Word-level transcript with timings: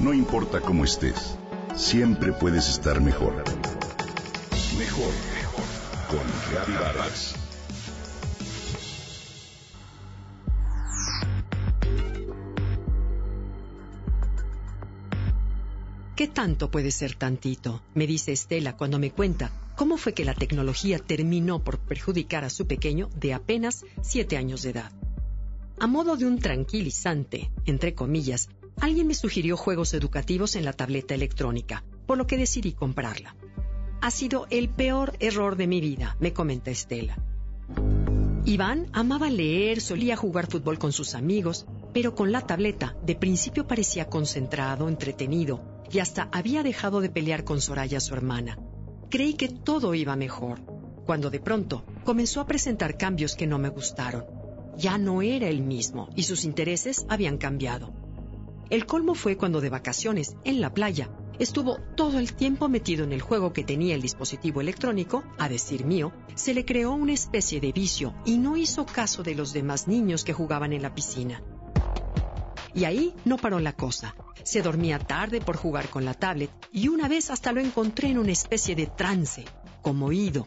No 0.00 0.14
importa 0.14 0.62
cómo 0.62 0.84
estés, 0.84 1.36
siempre 1.76 2.32
puedes 2.32 2.70
estar 2.70 3.02
mejor. 3.02 3.44
Mejor, 4.78 5.12
mejor. 5.34 5.64
Con 6.08 6.26
Reavivadas. 6.50 7.34
¿Qué 16.16 16.28
tanto 16.28 16.70
puede 16.70 16.92
ser 16.92 17.14
tantito? 17.14 17.82
Me 17.92 18.06
dice 18.06 18.32
Estela 18.32 18.78
cuando 18.78 18.98
me 18.98 19.10
cuenta 19.10 19.52
cómo 19.76 19.98
fue 19.98 20.14
que 20.14 20.24
la 20.24 20.34
tecnología 20.34 20.98
terminó 20.98 21.62
por 21.62 21.78
perjudicar 21.78 22.44
a 22.44 22.50
su 22.50 22.66
pequeño 22.66 23.10
de 23.16 23.34
apenas 23.34 23.84
siete 24.00 24.38
años 24.38 24.62
de 24.62 24.70
edad. 24.70 24.92
A 25.78 25.86
modo 25.86 26.16
de 26.16 26.24
un 26.24 26.38
tranquilizante, 26.38 27.50
entre 27.66 27.94
comillas, 27.94 28.48
alguien 28.80 29.06
me 29.06 29.14
sugirió 29.14 29.56
juegos 29.56 29.94
educativos 29.94 30.56
en 30.56 30.64
la 30.64 30.72
tableta 30.72 31.14
electrónica, 31.14 31.84
por 32.06 32.18
lo 32.18 32.26
que 32.26 32.36
decidí 32.36 32.72
comprarla. 32.72 33.36
Ha 34.00 34.10
sido 34.10 34.46
el 34.50 34.68
peor 34.68 35.16
error 35.20 35.56
de 35.56 35.66
mi 35.66 35.80
vida, 35.80 36.16
me 36.20 36.32
comenta 36.32 36.70
Estela. 36.70 37.18
Iván 38.46 38.86
amaba 38.92 39.28
leer, 39.28 39.80
solía 39.80 40.16
jugar 40.16 40.50
fútbol 40.50 40.78
con 40.78 40.92
sus 40.92 41.14
amigos, 41.14 41.66
pero 41.92 42.14
con 42.14 42.32
la 42.32 42.40
tableta 42.40 42.96
de 43.04 43.14
principio 43.14 43.66
parecía 43.66 44.06
concentrado, 44.06 44.88
entretenido, 44.88 45.60
y 45.92 45.98
hasta 45.98 46.28
había 46.32 46.62
dejado 46.62 47.00
de 47.00 47.10
pelear 47.10 47.44
con 47.44 47.60
Soraya, 47.60 48.00
su 48.00 48.14
hermana. 48.14 48.58
Creí 49.10 49.34
que 49.34 49.48
todo 49.48 49.94
iba 49.94 50.16
mejor, 50.16 50.60
cuando 51.04 51.30
de 51.30 51.40
pronto 51.40 51.84
comenzó 52.04 52.40
a 52.40 52.46
presentar 52.46 52.96
cambios 52.96 53.34
que 53.34 53.46
no 53.46 53.58
me 53.58 53.68
gustaron. 53.68 54.24
Ya 54.78 54.96
no 54.96 55.20
era 55.20 55.48
el 55.48 55.60
mismo 55.62 56.08
y 56.16 56.22
sus 56.22 56.44
intereses 56.44 57.04
habían 57.08 57.36
cambiado. 57.36 57.92
El 58.70 58.86
colmo 58.86 59.16
fue 59.16 59.36
cuando 59.36 59.60
de 59.60 59.68
vacaciones, 59.68 60.36
en 60.44 60.60
la 60.60 60.72
playa, 60.72 61.10
estuvo 61.40 61.78
todo 61.96 62.20
el 62.20 62.34
tiempo 62.34 62.68
metido 62.68 63.02
en 63.02 63.12
el 63.12 63.20
juego 63.20 63.52
que 63.52 63.64
tenía 63.64 63.96
el 63.96 64.02
dispositivo 64.02 64.60
electrónico, 64.60 65.24
a 65.38 65.48
decir 65.48 65.84
mío, 65.84 66.12
se 66.36 66.54
le 66.54 66.64
creó 66.64 66.92
una 66.92 67.12
especie 67.12 67.60
de 67.60 67.72
vicio 67.72 68.14
y 68.24 68.38
no 68.38 68.56
hizo 68.56 68.86
caso 68.86 69.24
de 69.24 69.34
los 69.34 69.52
demás 69.52 69.88
niños 69.88 70.22
que 70.22 70.32
jugaban 70.32 70.72
en 70.72 70.82
la 70.82 70.94
piscina. 70.94 71.42
Y 72.72 72.84
ahí 72.84 73.12
no 73.24 73.38
paró 73.38 73.58
la 73.58 73.72
cosa. 73.72 74.14
Se 74.44 74.62
dormía 74.62 75.00
tarde 75.00 75.40
por 75.40 75.56
jugar 75.56 75.88
con 75.88 76.04
la 76.04 76.14
tablet 76.14 76.50
y 76.72 76.86
una 76.86 77.08
vez 77.08 77.30
hasta 77.30 77.50
lo 77.50 77.60
encontré 77.60 78.10
en 78.10 78.18
una 78.18 78.30
especie 78.30 78.76
de 78.76 78.86
trance, 78.86 79.44
como 79.82 80.06
oído. 80.06 80.46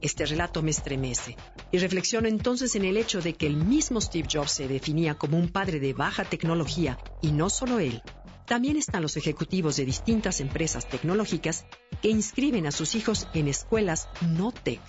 Este 0.00 0.26
relato 0.26 0.62
me 0.62 0.70
estremece 0.70 1.36
y 1.72 1.78
reflexiono 1.78 2.28
entonces 2.28 2.76
en 2.76 2.84
el 2.84 2.96
hecho 2.96 3.20
de 3.20 3.34
que 3.34 3.46
el 3.46 3.56
mismo 3.56 4.00
Steve 4.00 4.28
Jobs 4.30 4.52
se 4.52 4.68
definía 4.68 5.14
como 5.14 5.36
un 5.36 5.48
padre 5.48 5.80
de 5.80 5.92
baja 5.92 6.24
tecnología 6.24 6.98
y 7.20 7.32
no 7.32 7.50
solo 7.50 7.80
él. 7.80 8.02
También 8.46 8.76
están 8.76 9.02
los 9.02 9.16
ejecutivos 9.16 9.76
de 9.76 9.84
distintas 9.84 10.40
empresas 10.40 10.88
tecnológicas 10.88 11.66
que 12.00 12.10
inscriben 12.10 12.66
a 12.66 12.70
sus 12.70 12.94
hijos 12.94 13.26
en 13.34 13.48
escuelas 13.48 14.08
no 14.22 14.52
tech. 14.52 14.80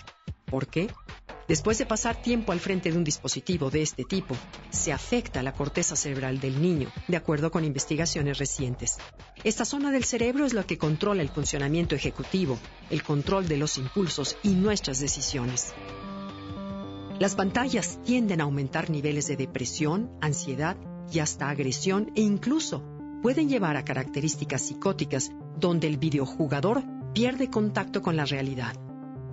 ¿Por 0.45 0.67
qué? 0.67 0.89
Después 1.49 1.79
de 1.79 1.87
pasar 1.87 2.21
tiempo 2.21 2.51
al 2.51 2.59
frente 2.59 2.91
de 2.91 2.97
un 2.99 3.03
dispositivo 3.03 3.71
de 3.71 3.81
este 3.81 4.03
tipo, 4.03 4.35
se 4.69 4.93
afecta 4.93 5.41
la 5.41 5.51
corteza 5.51 5.95
cerebral 5.95 6.39
del 6.39 6.61
niño, 6.61 6.91
de 7.07 7.17
acuerdo 7.17 7.49
con 7.49 7.65
investigaciones 7.65 8.37
recientes. 8.37 8.97
Esta 9.43 9.65
zona 9.65 9.89
del 9.89 10.03
cerebro 10.03 10.45
es 10.45 10.53
la 10.53 10.63
que 10.63 10.77
controla 10.77 11.23
el 11.23 11.29
funcionamiento 11.29 11.95
ejecutivo, 11.95 12.59
el 12.91 13.01
control 13.01 13.47
de 13.47 13.57
los 13.57 13.79
impulsos 13.79 14.37
y 14.43 14.49
nuestras 14.49 14.99
decisiones. 14.99 15.73
Las 17.17 17.33
pantallas 17.33 17.99
tienden 18.05 18.41
a 18.41 18.43
aumentar 18.43 18.91
niveles 18.91 19.25
de 19.25 19.35
depresión, 19.35 20.11
ansiedad 20.21 20.77
y 21.11 21.17
hasta 21.17 21.49
agresión 21.49 22.11
e 22.15 22.21
incluso 22.21 22.83
pueden 23.23 23.49
llevar 23.49 23.75
a 23.75 23.83
características 23.83 24.67
psicóticas 24.67 25.31
donde 25.57 25.87
el 25.87 25.97
videojugador 25.97 26.83
pierde 27.15 27.49
contacto 27.49 28.03
con 28.03 28.15
la 28.15 28.25
realidad 28.25 28.75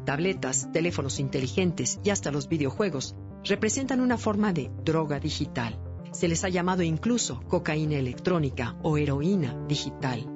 tabletas, 0.07 0.73
teléfonos 0.73 1.21
inteligentes 1.21 2.01
y 2.03 2.09
hasta 2.09 2.33
los 2.33 2.49
videojuegos 2.49 3.15
representan 3.45 4.01
una 4.01 4.17
forma 4.17 4.55
de 4.55 4.71
droga 4.83 5.21
digital. 5.21 5.79
Se 6.13 6.29
les 6.29 6.45
ha 6.45 6.49
llamado 6.49 6.83
incluso 6.83 7.43
cocaína 7.49 7.97
electrónica 7.97 8.79
o 8.83 8.97
heroína 8.97 9.55
digital. 9.69 10.27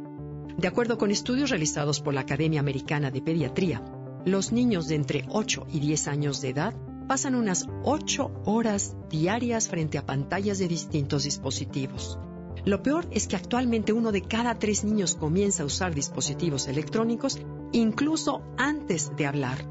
De 0.58 0.68
acuerdo 0.68 0.98
con 0.98 1.10
estudios 1.10 1.48
realizados 1.48 2.02
por 2.02 2.12
la 2.12 2.20
Academia 2.20 2.60
Americana 2.60 3.10
de 3.10 3.22
Pediatría, 3.22 3.82
los 4.26 4.52
niños 4.52 4.88
de 4.88 4.96
entre 4.96 5.24
8 5.30 5.68
y 5.72 5.80
10 5.80 6.08
años 6.08 6.42
de 6.42 6.50
edad 6.50 6.74
pasan 7.08 7.34
unas 7.34 7.66
8 7.84 8.42
horas 8.44 8.94
diarias 9.08 9.68
frente 9.68 9.96
a 9.96 10.04
pantallas 10.04 10.58
de 10.58 10.68
distintos 10.68 11.24
dispositivos. 11.24 12.18
Lo 12.66 12.82
peor 12.82 13.08
es 13.10 13.26
que 13.26 13.36
actualmente 13.36 13.94
uno 13.94 14.12
de 14.12 14.22
cada 14.22 14.58
tres 14.58 14.84
niños 14.84 15.14
comienza 15.14 15.62
a 15.62 15.66
usar 15.66 15.94
dispositivos 15.94 16.68
electrónicos 16.68 17.40
incluso 17.72 18.42
antes 18.56 19.14
de 19.16 19.26
hablar. 19.26 19.66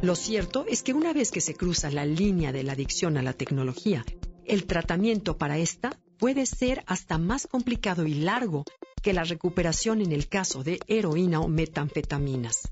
Lo 0.00 0.14
cierto 0.14 0.64
es 0.68 0.82
que 0.82 0.92
una 0.92 1.12
vez 1.12 1.30
que 1.30 1.40
se 1.40 1.54
cruza 1.54 1.90
la 1.90 2.06
línea 2.06 2.52
de 2.52 2.62
la 2.62 2.72
adicción 2.72 3.16
a 3.16 3.22
la 3.22 3.32
tecnología, 3.32 4.04
el 4.44 4.66
tratamiento 4.66 5.36
para 5.36 5.58
esta 5.58 5.98
puede 6.18 6.46
ser 6.46 6.82
hasta 6.86 7.18
más 7.18 7.46
complicado 7.46 8.06
y 8.06 8.14
largo 8.14 8.64
que 9.02 9.12
la 9.12 9.24
recuperación 9.24 10.00
en 10.00 10.12
el 10.12 10.28
caso 10.28 10.64
de 10.64 10.80
heroína 10.86 11.40
o 11.40 11.48
metanfetaminas. 11.48 12.68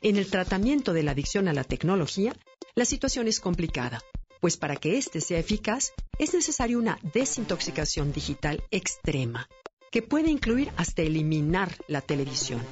En 0.00 0.16
el 0.16 0.26
tratamiento 0.28 0.92
de 0.92 1.02
la 1.02 1.12
adicción 1.12 1.48
a 1.48 1.52
la 1.52 1.64
tecnología, 1.64 2.34
la 2.74 2.84
situación 2.84 3.26
es 3.26 3.40
complicada, 3.40 4.00
pues 4.40 4.56
para 4.56 4.76
que 4.76 4.98
éste 4.98 5.20
sea 5.20 5.40
eficaz 5.40 5.92
es 6.18 6.34
necesaria 6.34 6.78
una 6.78 6.98
desintoxicación 7.12 8.12
digital 8.12 8.62
extrema, 8.70 9.48
que 9.90 10.02
puede 10.02 10.30
incluir 10.30 10.70
hasta 10.76 11.02
eliminar 11.02 11.76
la 11.88 12.00
televisión, 12.00 12.62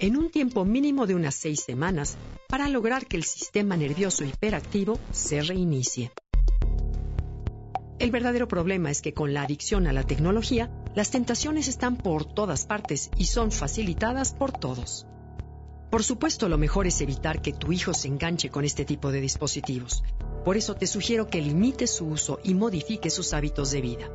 en 0.00 0.16
un 0.16 0.30
tiempo 0.30 0.64
mínimo 0.64 1.06
de 1.06 1.14
unas 1.14 1.34
seis 1.34 1.60
semanas, 1.60 2.16
para 2.48 2.68
lograr 2.68 3.06
que 3.06 3.18
el 3.18 3.22
sistema 3.22 3.76
nervioso 3.76 4.24
hiperactivo 4.24 4.98
se 5.12 5.42
reinicie. 5.42 6.10
El 7.98 8.10
verdadero 8.10 8.48
problema 8.48 8.90
es 8.90 9.02
que 9.02 9.12
con 9.12 9.34
la 9.34 9.42
adicción 9.42 9.86
a 9.86 9.92
la 9.92 10.04
tecnología, 10.04 10.70
las 10.94 11.10
tentaciones 11.10 11.68
están 11.68 11.98
por 11.98 12.24
todas 12.24 12.64
partes 12.64 13.10
y 13.18 13.26
son 13.26 13.52
facilitadas 13.52 14.32
por 14.32 14.52
todos. 14.52 15.06
Por 15.90 16.02
supuesto, 16.02 16.48
lo 16.48 16.56
mejor 16.56 16.86
es 16.86 17.02
evitar 17.02 17.42
que 17.42 17.52
tu 17.52 17.70
hijo 17.70 17.92
se 17.92 18.08
enganche 18.08 18.48
con 18.48 18.64
este 18.64 18.86
tipo 18.86 19.12
de 19.12 19.20
dispositivos. 19.20 20.02
Por 20.46 20.56
eso 20.56 20.76
te 20.76 20.86
sugiero 20.86 21.26
que 21.26 21.42
limites 21.42 21.90
su 21.90 22.06
uso 22.06 22.40
y 22.42 22.54
modifique 22.54 23.10
sus 23.10 23.34
hábitos 23.34 23.70
de 23.70 23.82
vida. 23.82 24.08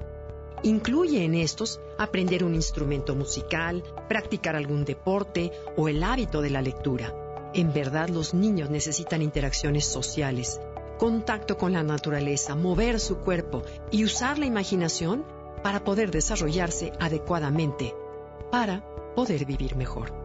Incluye 0.65 1.23
en 1.23 1.35
estos 1.35 1.79
aprender 1.95 2.43
un 2.43 2.55
instrumento 2.55 3.13
musical, 3.13 3.83
practicar 4.09 4.55
algún 4.55 4.83
deporte 4.83 5.51
o 5.77 5.89
el 5.89 6.03
hábito 6.03 6.41
de 6.41 6.49
la 6.49 6.63
lectura. 6.63 7.13
En 7.53 7.71
verdad 7.71 8.09
los 8.09 8.33
niños 8.33 8.71
necesitan 8.71 9.21
interacciones 9.21 9.85
sociales, 9.85 10.59
contacto 10.97 11.59
con 11.59 11.73
la 11.73 11.83
naturaleza, 11.83 12.55
mover 12.55 12.99
su 12.99 13.17
cuerpo 13.17 13.61
y 13.91 14.05
usar 14.05 14.39
la 14.39 14.47
imaginación 14.47 15.23
para 15.61 15.83
poder 15.83 16.09
desarrollarse 16.09 16.93
adecuadamente, 16.99 17.93
para 18.49 18.83
poder 19.13 19.45
vivir 19.45 19.75
mejor. 19.75 20.24